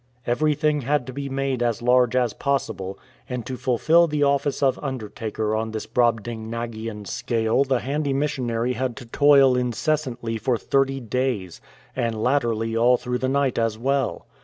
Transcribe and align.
Everything 0.25 0.81
had 0.81 1.05
to 1.05 1.13
be 1.13 1.29
made 1.29 1.61
as 1.61 1.83
large 1.83 2.15
as 2.15 2.33
possible, 2.33 2.97
and 3.29 3.45
to 3.45 3.55
fulfil 3.55 4.07
the 4.07 4.23
office 4.23 4.63
of 4.63 4.79
undertaker 4.81 5.55
on 5.55 5.69
this 5.69 5.85
Brobdingnagian 5.85 7.05
scale 7.05 7.63
the 7.63 7.81
handy 7.81 8.11
missionary 8.11 8.73
had 8.73 8.95
to 8.97 9.05
toil 9.05 9.55
incessantly 9.55 10.37
for 10.39 10.57
thirty 10.57 10.99
days, 10.99 11.61
and 11.95 12.19
latterly 12.19 12.75
all 12.75 12.97
through 12.97 13.19
tlie 13.19 13.29
night 13.29 13.59
as 13.59 13.77
well. 13.77 14.25